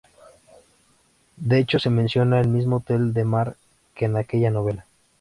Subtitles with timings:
[1.37, 3.55] De hecho se menciona el mismo hotel Del Mar
[3.93, 4.87] que en aquella novela.